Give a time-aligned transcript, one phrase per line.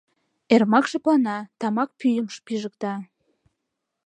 [0.53, 2.93] Эрмак шыплана, тамак пӱйым пижыкта.